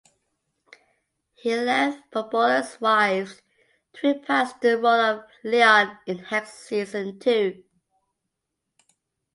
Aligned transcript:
He 1.35 1.55
left 1.55 2.11
"Footballers' 2.11 2.81
Wives" 2.81 3.43
to 3.93 4.07
reprise 4.07 4.51
the 4.59 4.79
role 4.79 4.99
of 4.99 5.25
Leon 5.43 5.99
in 6.07 6.17
"Hex" 6.23 6.51
season 6.53 7.19
two. 7.19 7.63